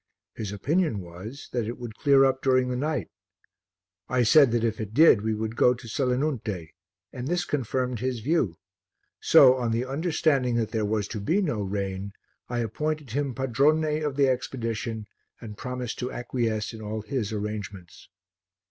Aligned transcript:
His 0.33 0.51
opinion 0.51 0.99
was 1.01 1.47
that 1.51 1.67
it 1.67 1.77
would 1.77 1.93
clear 1.93 2.25
up 2.25 2.41
during 2.41 2.69
the 2.69 2.75
night; 2.75 3.11
I 4.09 4.23
said 4.23 4.49
that 4.49 4.63
if 4.63 4.81
it 4.81 4.95
did 4.95 5.21
we 5.21 5.35
would 5.35 5.55
go 5.55 5.75
to 5.75 5.87
Selinunte, 5.87 6.69
and 7.13 7.27
this 7.27 7.45
confirmed 7.45 7.99
his 7.99 8.19
view; 8.21 8.57
so, 9.19 9.53
on 9.57 9.69
the 9.69 9.85
understanding 9.85 10.55
that 10.55 10.71
there 10.71 10.85
was 10.85 11.07
to 11.09 11.19
be 11.19 11.39
no 11.39 11.61
rain, 11.61 12.13
I 12.49 12.61
appointed 12.61 13.11
him 13.11 13.35
padrone 13.35 14.03
of 14.03 14.15
the 14.15 14.27
expedition 14.27 15.05
and 15.39 15.55
promised 15.55 15.99
to 15.99 16.11
acquiesce 16.11 16.73
in 16.73 16.81
all 16.81 17.03
his 17.03 17.31
arrangements. 17.31 18.09